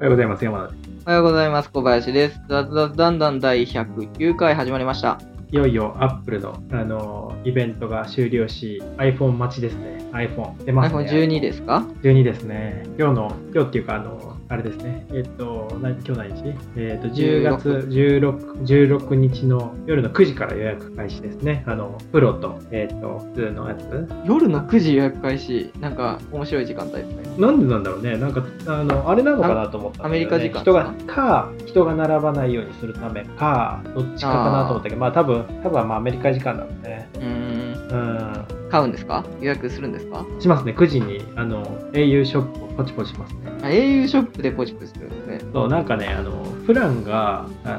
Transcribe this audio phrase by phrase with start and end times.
[0.00, 0.44] おはようございます。
[0.44, 0.88] 山田です。
[1.06, 1.70] おはようございます。
[1.72, 2.40] 小林です。
[2.48, 5.18] ザザザだんだん第109回始まりました。
[5.50, 10.08] いよいよ Apple の、あのイベントが終了し、iPhone 待ちですね。
[10.12, 11.02] iPhone 出ますね。
[11.02, 12.84] iPhone12 ですか？12ですね。
[12.96, 15.06] 今日の、今日っていうか、あの、あれですね。
[15.12, 16.54] えっと、な今日何日？
[16.76, 21.64] えっと、10月16 16日の夜の9時から予約開始ですね。
[21.66, 24.08] あの、プロと、えっと、普通のやつ。
[24.24, 25.70] 夜の9時予約開始。
[25.80, 27.22] なんか面白い時間帯ですね。
[27.38, 28.16] なんでなんだろうね。
[28.16, 37.06] なんか、あの、あれなのかなと思ったねアメリカ時間人が、か、人が並ばないようにするためか、どっちかかなと思ったけど、まあ多分、多分まあアメリカ時間なのね。
[37.16, 37.88] うーん。
[37.90, 38.57] うん。
[38.70, 39.24] 買うんですか？
[39.40, 40.24] 予約するんですか？
[40.40, 40.74] しますね。
[40.76, 43.38] 9時に、あの、au ショップをポチポチしますね。
[43.62, 45.40] あ au ショップでポチポチするんですね。
[45.52, 46.32] そう、なんかね、あの、
[46.66, 47.78] プランが、あ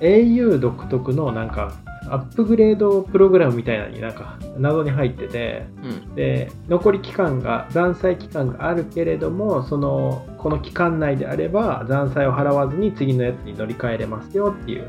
[0.00, 1.72] au 独特のなんか、
[2.10, 6.14] アップグレードプログラムみたいなのになんか謎に入っててうん。
[6.14, 14.88] で残り期間が残債期間があるけれどもそのこの期間内であれば残債を払わずに次のやつに乗り換えれますよっていう。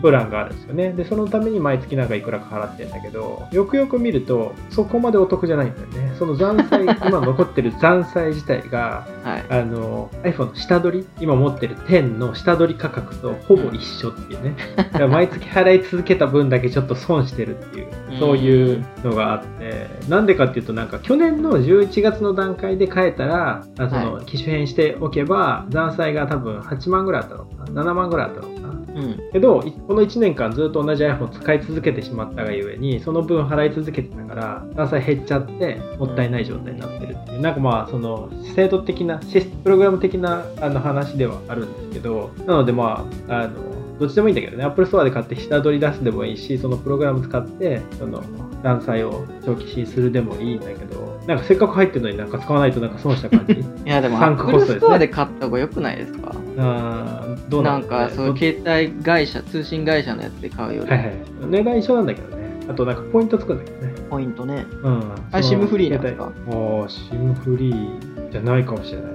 [0.00, 9.44] プランがあるんですよねでそのために毎月なんかいくらか払ってるんだけどよくよく見るとそこまでお得じゃないんだよねその残債 今残ってる残債自体がはい。
[9.50, 28.70] あの iPhone の下取り今持ってる10の下取り価格とほぼ一緒っていうね、 だから毎月払い続けた分だけちょっと損してるっていうそういうのがあってなんでかっていうとなんか去年の11月の段階で変えたらあそのは機種変しておけば残債が多分8万ぐらいあったのかな7万ぐらいあったのかな。
[28.70, 29.30] うん。
[29.32, 37.40] けどいこの1年間ずっと同じ iPhone を使い続けてしまったがゆえにその分払い続けてたから残債減っちゃってもったいない状態になってるっていう。
[37.40, 43.69] なんかまあその制度的なシスプログラム的なあの話ではあるんですけどなのでまああの
[44.00, 44.64] どっちでもいいんだけどね。
[44.64, 48.22] Apple Store で買って下取り出すでもいいしそのプログラム使ってその
[48.62, 53.54] 残債を長期支するでもいいんだけどなんかせっかく入ってるのになんか使わないとなんか損した感じ？
[53.60, 56.32] いやでもサンクコストですねで買った方が良くないですか？
[56.58, 58.08] あーどうなんだろうね。
[58.08, 60.96] かそういう携帯会社、通信会社のやつで買うより、は。
[60.96, 61.12] いはい。
[61.48, 62.40] 値段一緒なんだけどね。
[62.68, 63.94] あとなんかポイントつくんだけどね。
[64.10, 64.66] ポイントね。
[64.82, 65.00] うん。
[65.32, 66.54] あ SIM フリーなんですかああ、
[66.88, 69.14] SIM フリーじゃないかもしれない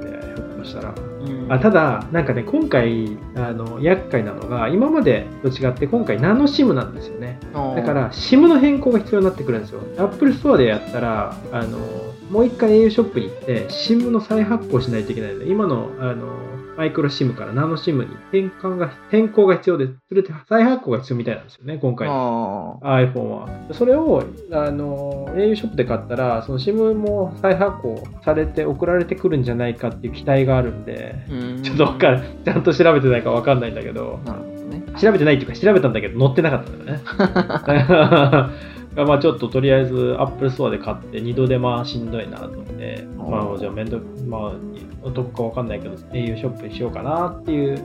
[0.65, 0.93] としたら。
[0.93, 1.51] うん。
[1.51, 7.39] あただ、なんかね、今回、あの、厄介なのが、今までと違って、今回ナノ SIM なんですよね。
[7.53, 9.81] だか、ら、SIM の変更が必要になってくるんですよ。
[9.97, 11.77] Apple Store でやったら、あの、
[12.29, 16.27] もう一回 au ショップに行って、SIM の再発行しないといけないので、今の、あの、
[16.77, 22.79] マイクロ SIM からナノ SIM に変換が、変更が必要で、それで再発行が必要みたいなんですよね、今回の。
[22.83, 23.49] あ iPhone は。
[23.71, 31.63] それを、あの、au ショップで買ったら、その SIM も再発行されて送られてくるんじゃないかっていう期待があるんで、ん。
[31.63, 34.83] ちょっとわかんちゃんと調べてないかわかんないんだけど、なるほどね。
[34.99, 38.53] 調べてないっていうか調べたんだけど載ってなかったんだよね。
[39.03, 44.53] まあちょっととりあえず Apple Store で買って二度手間しんどいなと思って、まあじゃあ面倒、ま
[45.05, 47.79] あどこかわかんないけど au ショップにしようかなっていう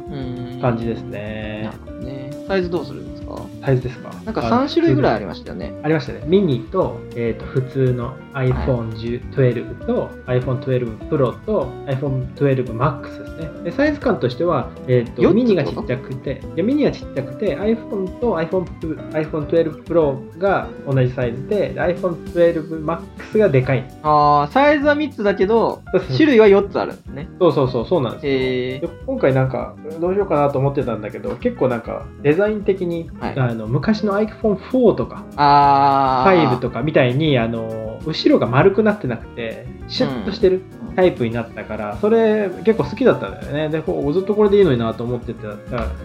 [0.54, 0.60] うん。
[0.60, 1.70] 感じですなね
[2.03, 2.31] ね。
[2.49, 3.37] サイズどうするんですか？
[3.65, 4.10] サイズですか？
[4.25, 5.72] なんか3種類ぐらいありりましたよね。
[5.82, 6.22] ありましたね。
[6.26, 13.51] ミニと,、えー、と普通の iPhone12 と iPhone12 Pro と iPhone12 Max ね。
[13.65, 18.65] でサイズ感としては、えー、とミニがちっちゃくて、いやミニがちっちゃくて iPhone と iPhone
[19.12, 23.89] iPhone12 Pro が同じサイズで、で iPhone12 Max がでかい。
[24.03, 25.83] ああ、サイズは3つだけど、
[26.17, 27.29] 種類は4つあるんですね。
[27.39, 28.91] そうそうそう、そうなんですよ。
[29.06, 36.33] 今回なんかどうしようかなと思ってたんだけど結構なんかデザイン的に、はいあの昔の iPhone4 とかああ。
[36.33, 43.69] 5とかみたいにあの後ろが丸くなってなくてシュッとしてるうんタイプになったから、それ結構好きだったんだよね。
[43.71, 45.55] でこうずっとこれでいいのになと思ってたら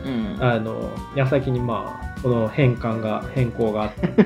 [0.06, 0.38] うん。
[0.39, 4.16] あの矢先にまあこの変換が変更があった ん。
[4.16, 4.23] で、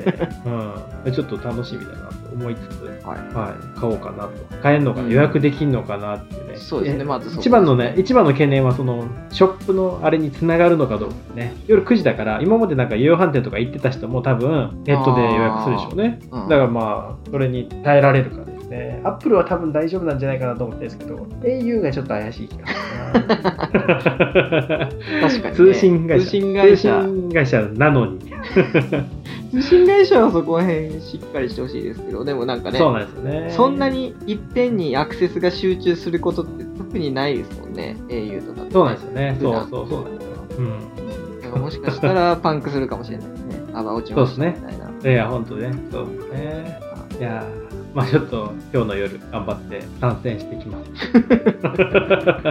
[1.08, 3.34] うん、ちょっと楽しみだなと思いつつ、はい。
[3.34, 4.32] はい、買おうかなと。
[4.62, 5.10] 買えるのか、うん。
[5.10, 6.56] 予約できるのかなっていうね。
[6.56, 7.02] そうですね。
[7.02, 11.56] えまずそこ一番のね一番の懸念はそのショップのあれにつながるのかどうかね。
[11.66, 16.20] 夜9時だから今までなんか夕飯店とか行ってた人も多分ネットで予約するでしょうね。
[16.32, 16.48] うん。
[16.48, 19.02] だからまあそれに耐えられるかね。
[19.04, 24.90] アップルは多分大丈夫なんじゃないかなと思ってるんですけど au がちょっと怪しい気がするな。
[25.22, 25.52] 確かにね。
[25.52, 26.26] 通信会社。
[26.26, 27.62] 通信会社。
[27.74, 28.20] なのに。
[29.52, 33.50] 通信会社はそこら辺しっかりしてほしいですけど、でもなんかね、そうなんですよね。
[33.50, 39.38] そんなにいっぺんにアクセスが集中することって特にないですもんね、au とかって、そうなんですよね。
[39.42, 40.32] そうそうそうなんですよ。
[40.60, 41.42] うん。
[41.42, 43.64] だからもしかしたらパンクするかもしれないですね。
[43.74, 45.12] あば落ちましたみたいな。
[45.12, 45.72] いや、本当ね。
[45.92, 46.80] そうですね。
[47.20, 50.90] いやー、まあちょっと今日の夜頑張って参戦してきます。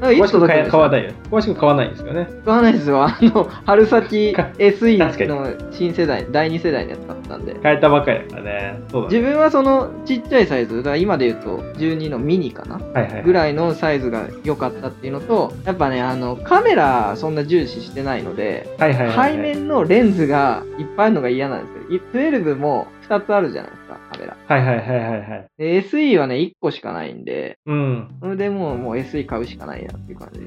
[0.00, 1.10] らいつ小林君買届く買わないよ。
[1.24, 2.28] 小林君買わないんですよね。
[2.44, 3.04] 買わないですよ。
[3.04, 7.56] あの、春先か SE の新世代、第2世代のやつだったんで。
[7.62, 8.80] 変えたばっかりだからね。
[8.90, 9.16] そうだね。
[9.16, 12.76] 自分はそのちっちゃいサイズ、だ今で言うと12のミニかな？
[12.76, 13.22] はいはいはい。
[13.24, 19.32] ぐらいのサイズが良かったっていうのと、やっぱね、あの、カメラそんな重視してないので、はいはいはいはい。
[19.32, 21.98] 背面のレンズがいっぱいあるのが嫌なんですよ。
[21.98, 23.72] い12も2つあるじゃない
[24.18, 24.36] カメラ。
[24.46, 25.48] はいはいはいはいはい。
[25.58, 28.08] で、SE はね、1個しかないんで、うん。
[28.20, 30.46] それでもうもう SE 買うしかないなっていう感じで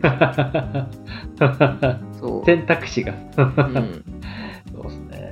[2.14, 2.20] す。
[2.20, 2.46] そう。
[2.46, 3.14] 選択肢が。
[3.38, 4.04] うん
[4.74, 5.32] そうですね。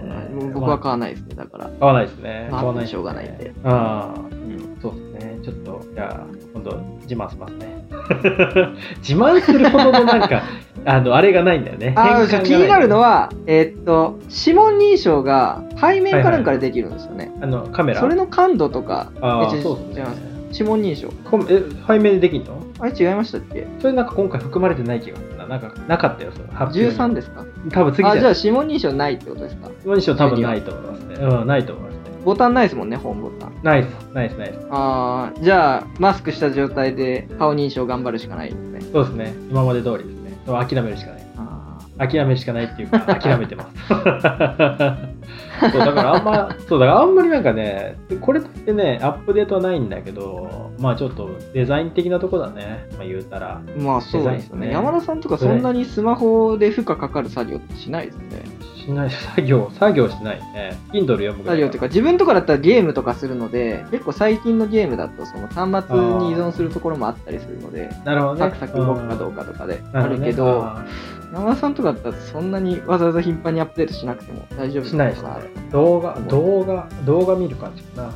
[0.54, 1.66] 僕は買わないですね、だから。
[1.66, 2.48] 買わないですね。
[2.52, 3.54] まあ買わないしょうがないんで。
[3.64, 5.40] ああ、うんそうですね。
[5.44, 7.86] ちょっと、じゃあ、今度、自慢しますね。
[9.00, 10.44] 自慢するほどのなんか、
[10.86, 11.94] あの、あれがないんだよね。
[11.96, 17.32] あ変換がい気になるのは、えーっと、指紋認証が背面かなんかでできるんですよね。
[17.42, 20.22] あの、カメラそれの感度とか、あそうですね違います。
[20.52, 21.10] 指紋認証。
[21.30, 22.64] こえ、背面でできんの？
[22.80, 23.68] あれ違いましたっけ？
[23.80, 25.46] それなんか今回含まれてない気がするな。
[25.46, 27.46] なんか、なかったよ、その発表に ?13 ですか？
[27.72, 28.42] 多分次じゃあ、じゃあない。
[28.44, 29.68] 指紋認証ないってことですか？
[29.68, 31.16] 指紋認証多分ないと思いますね。
[31.20, 32.00] うん、ないと思いますね。
[32.26, 33.54] ボタンないですもんね、本ボタン。
[33.64, 34.60] ナイス、ナイス、ナイス。
[34.72, 38.80] あーじゃあ、マスクした状態で顔認証頑張るしかないですね。
[38.92, 39.34] そうですね。
[39.50, 40.19] 今まで通りです
[40.54, 41.22] 諦めるしかない。
[41.38, 41.60] あ
[42.00, 43.88] 諦めるしかないっていうか、 諦めてます。
[43.88, 52.88] そう、だからあんま、そう、だからあんまりなんかね、これってね、アップデートはないんだけど、まあちょっとデザイン的なとこだね。
[52.98, 53.62] まあ言うたら。
[53.66, 54.68] ーまあそうですよね。
[54.68, 58.44] ね山田さんとかそんなにスマホで負荷かかる作業ってしないですね。
[58.90, 60.78] しない、作業、作業しないね。
[60.92, 68.40] Kindle 読むぐらい作業っていうか、自分とかだったらゲームとかするので、結構最近のゲームだとその端末に依存するところもあったりするので、なるほどね。
[68.40, 70.86] サクサク動くかどうかとかであるけど、あ
[71.34, 75.30] 山田さんとかだったらそんなにわざわざ頻繁にアップデートしなくても大丈夫ーしないですね。
[75.72, 78.12] 動画、動画、動画見る感じかな。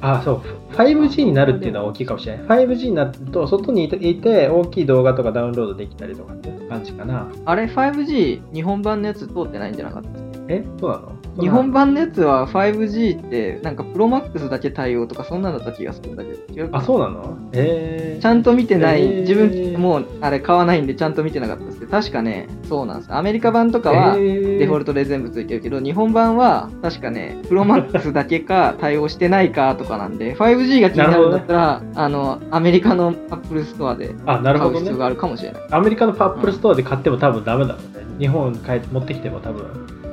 [0.00, 0.40] ああ、そう。
[0.74, 2.66] 5G になるっていうのは大きいかもしれない。
[2.66, 7.26] 5G になると、外にいていて大きい動画とかダウンロードできたりとかっていう感じかな。
[7.26, 10.08] ーあれ、5G 日本版のやつ通ってないんじゃなかった
[10.48, 11.12] えそうなの？
[11.40, 16.76] 日本版のやつは 5G ってなんかプロマックスだけ対応とかそんなのだった気がするんだけど。
[16.76, 17.38] あ、そうなの？
[17.52, 19.20] えー、ちゃんと見てない、えー。
[19.20, 21.90] 自分もうあれ買わないんでちゃんと見てなかったですけど。
[21.90, 23.14] 確かねそうなんです。
[23.14, 34.14] アメリカ版とかはデデフォルトで全部ついてるけど、日本版は確かねプロマックスだけか対応してないかとかなんで 5G が気になるんだったら、あのアメリカのアップルストアで。
[34.26, 38.02] 買う必要があるかもしれない、アメリカのアップルストアで買っても多分ダメだろうね。
[38.18, 39.64] 日本帰って持ってきても多分、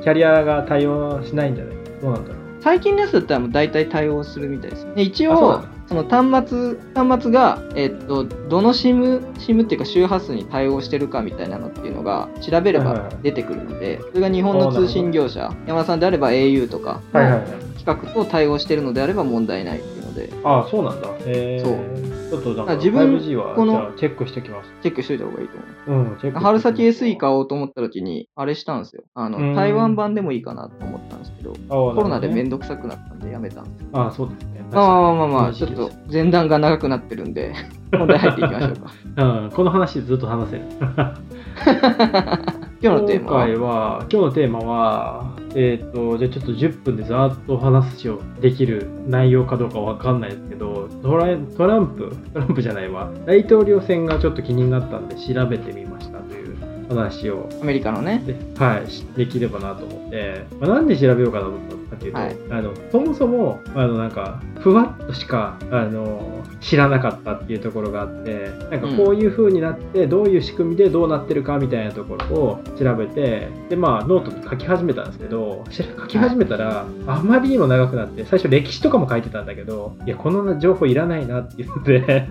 [0.09, 1.75] キャリアが対応しないんじゃない？
[2.01, 2.37] どうなんだろう？
[2.61, 4.87] 最近のやつだったらもう大体対応するみたいです。
[4.95, 17.41] で一応あその端末、端末が、えっと、どの SIM、SIM っていうか周波数に対応してるかみたいなのっていうのが調べればはいはいはい出てくるので、それが日本の通信業者、山田さんであれば au とかはいはいはい。
[17.73, 21.09] 規格と対応してるのであれば問題ないっていうので、あ、そうなんだ。
[21.21, 24.69] えー、そうちょっとなんかあ自分 5G はこのチェックしてきます。
[24.81, 25.57] チェックしといた方がいいと
[25.87, 26.11] 思う。
[26.11, 29.03] うん、チェック春先 SE 買おうと思った時に、あれしたんですよ。
[29.15, 33.87] あうんの、台湾版でもいいかなと思ったんですけど、ココロナでめんどくさくなったんでやめたんですよ。
[33.93, 34.59] あ、そうですね。
[34.71, 37.53] まあまあまあまあ、ちょっと前段が長くなってるんで、
[37.97, 38.73] 本題入っていきましょう
[39.15, 39.33] か。
[39.43, 40.63] うん、この話ずっと話せる。
[42.81, 43.45] 今日のテーマは？
[43.45, 56.55] 今回は、今日のテーマは、えっ、と、じゃあちょっと10分でざーっと話をできる内容かどうかわかんないですけど、トラトランプ、トランプじゃないわ、大統領選がちょっと気になったんで調べてみましたという
[56.87, 58.23] 話をアメリカのね。
[58.25, 62.37] で,、はい、しできればなと思って、まあ、なんで調べようかなと思ったかっていうと、はい。
[62.49, 82.27] あのそもそもあのなんかふわっとしかあの知らなかったっていうところがあってなんかこういう風になってどういう仕組みでどうなってるかみたいなところを調べてでまあノートに書き始めたんですけどし書き始めたらあまりにも長くなって最初歴史とかも書いてたんだけどいやこの情報いらないなって言って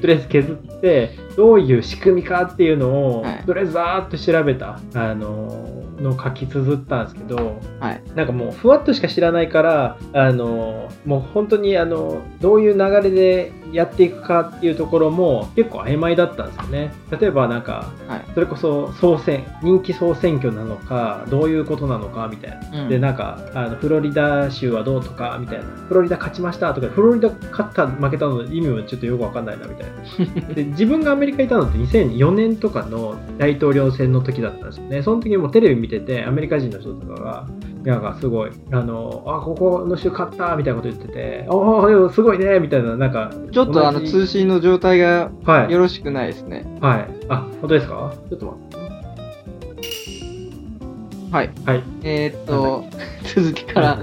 [0.00, 3.44] とりあえず削ってどういう仕組みかっていうのを、はい。
[3.44, 8.02] とりあえずざーっと調べたあののを書き綴ったんですけどはい。
[8.14, 16.92] なんかもうふわっとしか知らないからあのもう本当にあのどういう流れでやっていくかっていうところも結構曖昧だったんですよね。
[17.10, 18.24] 例えばなんかはい。
[18.34, 22.82] それこそ総選人気総選挙なのかどういうことなのかみたいな。
[22.82, 22.88] うん。
[22.88, 25.64] でなんかあのフロリダ州はどうとかみたいな。
[25.64, 30.48] フロリダ勝ちましたとかフロリダ勝った負けたの意味もちょっとよくわかんないなみたいな。
[30.54, 35.02] で自分がアメリカにいたのって2004年とかの大統領選の時だったんですよね。
[35.02, 37.46] その時もテレビ見ててアメリカ人の人とかが
[37.84, 45.72] なんかすごいあのあここの州勝ったみたいなこと言ってておおすごいねみたいななんかちょっとあの通信の状態がはい。
[45.72, 46.66] よろしくないですね。
[46.80, 47.08] はい。
[47.28, 48.14] あ本当ですか？
[48.28, 48.80] ちょっと待って。
[51.32, 51.50] はい。
[51.64, 51.82] はい。
[52.02, 52.84] えーっと、
[53.34, 53.98] 続きから、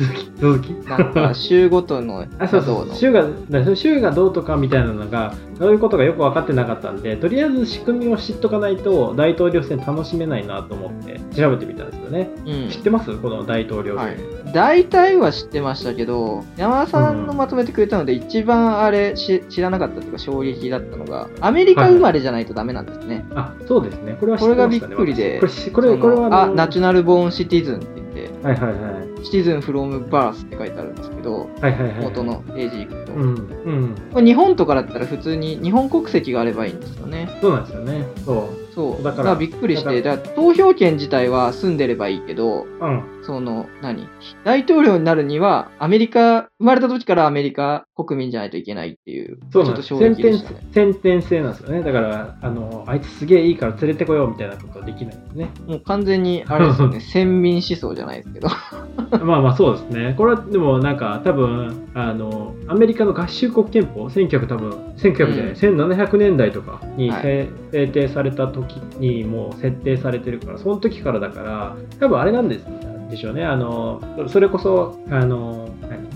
[0.00, 2.94] 続き続きなんか州ごとの あそうそう。
[2.94, 12.70] 州がだから州がどうとかみたいなのがそういうことがよく分かってなかったんでとりあえず仕組みを知っとかないと大統領選楽しめないなと思って調べてみたんですよね、うん。
[12.70, 13.14] 知ってます？
[13.18, 14.16] この大統領選、はい。
[14.54, 24.16] 大体は知ってましたけど山田さんのまとめてくれたので、一番あれし知らなかったというか衝撃だったのがアメリカ生まれじゃないとダメなんですね、あそうですね。
[24.18, 28.30] これは知これがびっってましたねくりでこれしこれこれはのあナチュラルボーンシティズンって言って。
[28.42, 32.02] はいはいはいシティズンフロムバースって書いてあるんですけどはいはいはい。
[32.02, 33.94] 元のページ行くと、うんうん。
[34.12, 37.28] これ日本とかだったら普通に日本国籍があればいいんですよね。
[37.40, 38.06] そうなんですよね。
[38.24, 38.74] そう。
[38.74, 39.02] そう。
[39.02, 44.08] だからびっくりしてだから投票権自体は住んでればいいけどうんその何？
[44.44, 49.88] 大統領になるにはアメリカ生まれた時からアメリカ国民じゃないといけないっていうそうなんです。
[49.88, 50.66] ちょっと衝撃でしたね。
[50.72, 51.82] 先天性なんですよね。
[51.82, 55.50] だからあのあいつすげえいいから連れてこようみたいなことはできないんですね。
[55.66, 57.00] もう完全にあれですよね。
[57.12, 58.48] 先民思想じゃないですけど。
[59.24, 60.14] まあまあそうですね。
[60.16, 65.92] これはでもなんか多分あのアメリカの合衆国憲法1900多分1900じゃない、うん。
[65.92, 67.22] 1700年代とかにはい。
[67.22, 72.66] 制制定された時にもう設定されてるからその時からだから多分あれなんです
[73.10, 73.44] でしょうね。
[73.44, 76.08] あのそれこそあの何？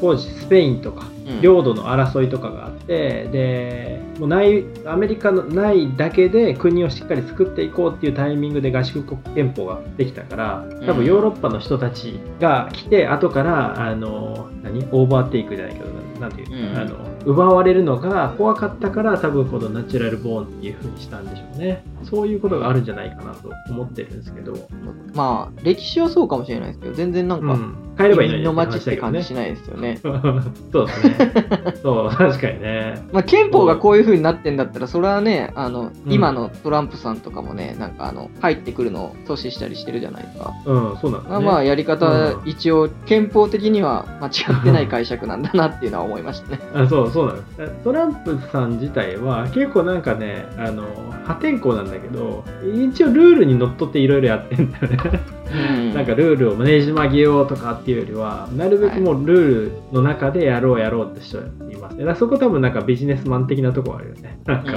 [0.00, 1.40] 当時スペインとかうん。
[1.40, 14.84] 領土の争いとかがあって、でもうないアメリカのないだけで国をしっかり作っていこうっていうタイミングで合衆国憲法ができたから多分ヨーロッパの人たちが来て後からあの何？
[14.92, 15.86] オーバーテイクじゃないけど
[16.20, 16.76] ななんていう、うん。
[16.76, 21.82] あの奪われるのが怖かったから多分このナチュラルボーンっていう風にしたんでしょうね。
[22.02, 24.68] そういうことがあるんじゃないかなと思ってるんですけど、
[25.14, 29.98] まあ歴史はそうかもしれないですけど全然なんか、うん、変えればいいの街って感じ話しないですよね。
[30.02, 31.16] そうですね。
[31.82, 33.02] そう確かにね。
[33.12, 36.12] まあ、憲法がこういう風になってんだったら、それはね、あの、うん。
[36.12, 40.52] 今のトランプさんとかもね、なんかあの、入ってくるのを阻止したりしてるじゃないですか。
[40.66, 41.30] うんそうなんですね。
[41.30, 42.48] まあまあ、やり方、うん。
[42.48, 46.60] 一応、憲法的には間違ってない解釈なんだなっていうのは思いましたね。
[46.74, 50.82] あそうそうなんですトランプさん自体は結構なんかねあの
[51.24, 54.98] 破天荒なんだけど一応ルールにのっとっていろいろやってんだよね。
[55.52, 55.94] うん。
[55.94, 61.96] なんかルールをねじ曲げようとかっていうよりはなるべくもうルールの中でやろうやろうって人います。
[61.96, 64.40] ねそこ多分なんかビジネスマン的なとこあるよね。
[64.44, 64.72] なんか、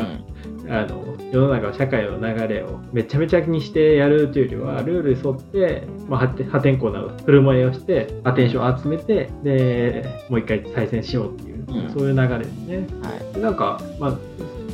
[0.70, 12.78] あの世の中社会の流れをめちゃめちゃにしてやるというよりはルールに沿って、まあ、破天破天荒な振る舞いをしてアテンションを集めてでもう一回再選しようっていう、うんそういう流れですね。
[13.02, 13.34] はい。
[13.34, 14.18] でなんか、まあ、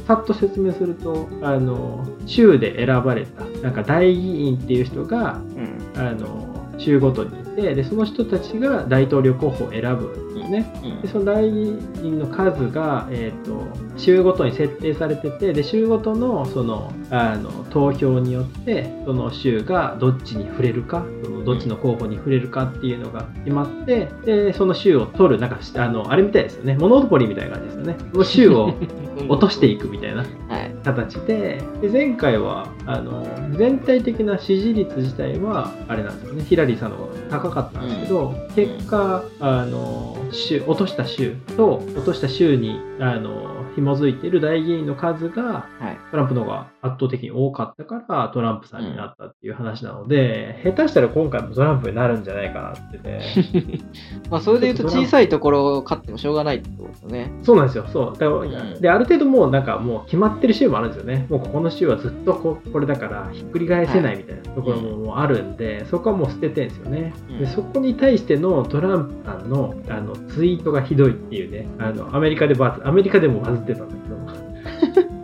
[0.08, 5.74] さっと説明するとあの州で選ばれたなんか大議員っていう人がうん。
[5.96, 11.00] あの州ごとにいてでその人たちが大統領候補を選ぶんですね。
[11.02, 13.64] でその大議員の数が、えー、と
[13.98, 26.76] 州ごとに設定されててで州ごとのそのあの投票によってその州がどっちに触れるかそのどっちの候補に触れるかっていうのが決まってでその州を取るなんかあのあれみたいですよね。
[26.76, 27.98] モノポリみたいな感じですよね。
[28.12, 28.74] その州を
[29.30, 30.76] 落としていくみたいなはい。
[30.84, 33.26] 形でで前回はあの
[33.58, 36.44] 全体的な支持率自体はあれなんですよね。
[36.44, 45.98] ヒラリーさんの方が高かったんですけど、結果あの州落とした州と落とした州にあの紐づいている大議員の数がはい。
[46.12, 53.80] トランプの方が圧倒的に多かったからトランプさんになったっていう話なので、下手したら今回もトランプになるんじゃないかなってね
[54.30, 57.32] まあ、それで言うと小さいところを勝ってもしょうがないってことですよね。
[57.42, 57.86] そうなんですよ。
[57.88, 58.18] そう。
[58.18, 61.26] だうんで、ある程度もうなんかもう決まってる州もあるんですよね。
[61.30, 67.14] もうここの州はずっとここれだからひっくり返せないみたいなところもあるんで、そこはもう捨ててるんですよね。
[67.30, 73.96] うんで、そこに対してのトランプさんのあのツイートがひどいっていうね、あのアメリカでバズ、アメリカでもバズってたんだ。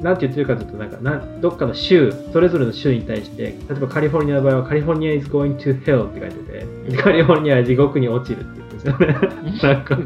[0.02, 6.36] なんて言ってるかというと、なんかなんどっかの州、それぞれの州に対して、例えばカリフォルニアの場合は、カリフォルニア is going to hell って書いて
[6.92, 9.76] て、カリフォルニアは地獄に落ちるって言ってるんですよね。
[9.76, 9.98] なんか、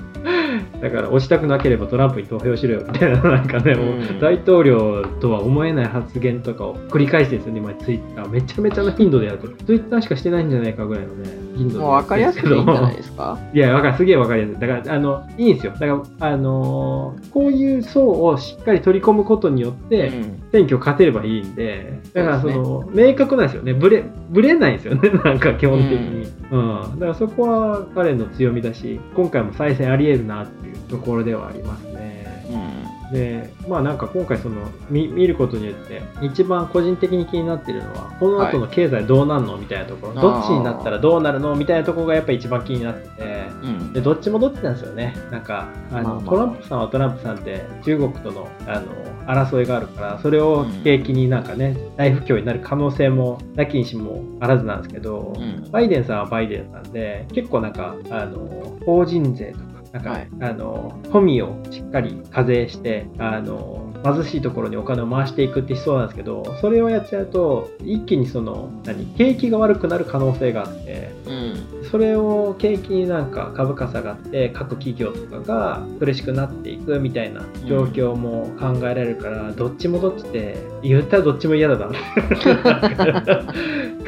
[0.84, 8.30] だから落ちたくなければトランプに投票しろよみたいな、なんかね、もううん大統領とは思えない発言とかを繰り返してですよね、今、ツイッター。
[8.30, 13.38] めちゃめちゃな頻度でやると、ツイッターしかしてないんじゃないかぐらいのね、頻度でもう分かりやすくていいんじゃないですか？
[13.54, 14.60] いや、わかる、すげえわかりやすい。
[14.60, 15.72] だから、あの、いいんですよ。
[15.72, 15.86] だか
[16.20, 23.74] ら、あのーこういう層をしっかり取り込むことによって、うん選挙勝てればいいんで、だからその、明確なんですよね。
[23.74, 26.28] ぶれ、ぶれないんですよね、 なんか基本的に。
[26.52, 26.82] うん。
[27.00, 32.46] だからそこは彼の強みだし、今回も再選あり得るなっていうところではありますね。
[32.50, 33.14] うん。
[33.14, 43.94] で、まあなんか今回その見見ることによって一番個人的に気になってるのはこの後の経済どうなんのみたいなところ、どっちになったらどうなるのみたいなところがやっぱり一番気になってて、うん。
[43.94, 45.16] でどっちもどっちなんですよね。
[45.32, 48.88] なんかあの、まあまあトランプさんはトランプさんで中国とのあの
[49.26, 55.70] 争いがあるからそれを契機になんかね、大不況になる可能性もなきにしもあらずなんですけど、うん。
[55.72, 60.28] バイデンさんはバイデンさんで結構なんかあの法人税とかなんか、はい。
[60.42, 71.74] あの富をしっかり課税してあの貧しいところにお金を回していくってしそうなんですけどそれをやっちゃうと一気にその何景気が悪くなる可能性があってうん。
[71.94, 81.92] それを景気になんか株価下がって各企業とかが苦しくなっていくみたいな状況も考えられるから、どっちもどっちで言ったらどっちも嫌だな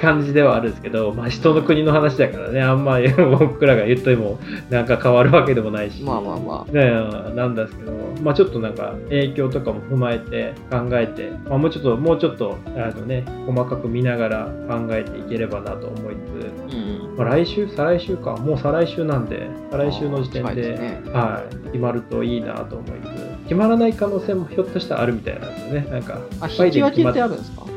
[0.05, 4.38] 感じではあるんですけど、まあ、人の国の話だからねあんまり 僕らが言っても
[4.69, 6.03] なんか変わるわけでもないし。
[6.03, 7.91] まあまあまねえなんですけど、
[8.24, 17.17] まあ、ちょっとなんか影響とかも踏まえて考えて、まあ、もうちょっともうちょっとあの、ね、細かく見ながら考えていければなと思いつつ、あうん。
[17.17, 25.88] まあ、来週、再来週か、もう再来週なんで、再来週の時点ではい、決まるといいなと思いつつ、決まらない可能性もひょっとしたらあるみたいなんですよね。
[25.91, 27.75] なんか、あ引き分けってあるんですか？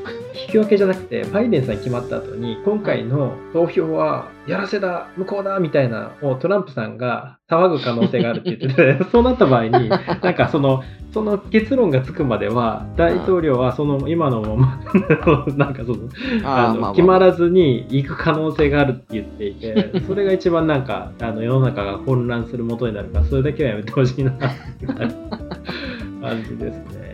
[0.49, 14.81] 引き分けじゃなくて、バイデンさんに決まった後に、今回の投票はやらせだ、無効だみたいなをトランプさんが騒ぐ可能性があるって言ってて、 そうなった場合に、なんかその、その結論がつくまでは、大統領はその今のまま、
[15.55, 16.09] なんかその、
[16.45, 27.08] あの決まらずに行く可能性があるって言っていて、それが一番なんかあの世の中が混乱するもとになるから、それだけはやめてほしいなって感じですね。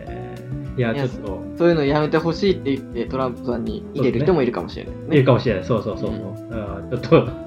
[0.77, 5.23] いや、ちょっと、そういうのやめてほしいって言ってトランプさんに入れる人もいるかもしれないですいるね。
[5.23, 5.63] かもしれない。
[5.63, 6.57] そうそうそうそう。
[6.59, 7.01] うんちょっ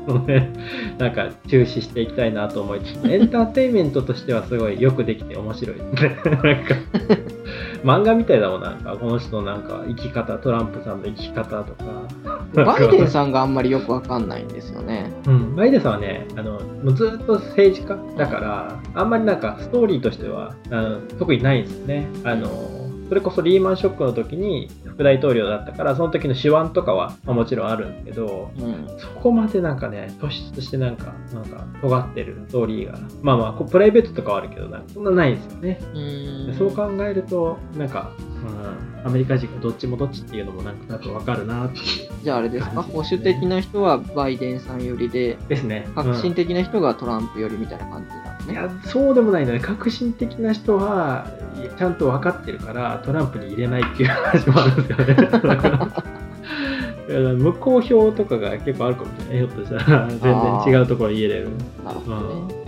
[0.07, 0.53] と、ね、
[0.99, 5.77] なんか注視していきたいなと思いつつ、 エンターテインメントとしてはすごいよくできて面白い。
[5.79, 6.11] なんか、
[7.85, 12.09] 漫画みたいだもん、なんか、この人のなんか生き方、トランプさんの生き方とか。
[12.55, 15.13] バイデンさんがあんまりよくわかんないんですよね。
[15.27, 22.09] うん、バイデンさんはね、あのもうずっと政治家だから、あんまりなんかストーリーとしてはあの特にないんですね。
[22.25, 22.49] あの
[23.09, 28.87] それこそリーマンショックの時に副大統領だったから、その時の手腕とかは、まあもちろんあるんですけど、うん。
[28.99, 35.81] そこまでなんかね、突出してなんか、なんか尖ってるストーリーが、まあまあ、プライベートとかはあるけど、なんかそんなないんですよね。
[36.51, 45.89] うそう考えると、なんか、うん、アメリカ人がどっちもどっちっていうのもなんとなくわかるなっていうじゃああれですか、保守的な人はバイデンさん寄りで、ですね。
[45.95, 48.55] 革新うん的な人がトランプ寄りみたいな感じなんですね。
[48.55, 51.27] いや、そうでもないので、革新的な人は、
[51.79, 55.15] ちゃんと分かってるから、トランプに入れないっていう話もあるんですよね。
[57.09, 59.37] 無効票とかが結構あるかもしれない。
[59.39, 61.51] ひょっとしたら、全然違うところに入れれる。
[61.83, 62.35] なるほうどね。
[62.35, 62.67] う。
[62.67, 62.68] ま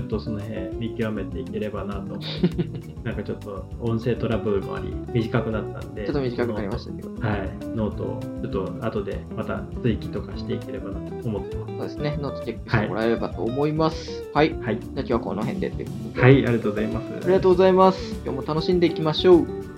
[0.00, 2.20] ちょっとその辺見極めていければなと思い、
[3.04, 7.10] なんかちょっと音声トラブルもあり、短くなったんで、ちょっと短くなりましたけど。
[7.20, 12.18] はい、ノートをちょっと後でまた追記とかしていければなと思ってまそうですね。
[12.20, 14.24] ノートチェックしてもらえればと思います。
[14.32, 14.48] はい。
[14.50, 14.54] す。
[14.62, 15.70] はい、じゃあ今日はこの辺で。
[16.16, 17.04] はい、ありがとうございます。
[17.22, 18.20] ありがとうございます。
[18.24, 19.69] 今日も楽しんでいきましょう。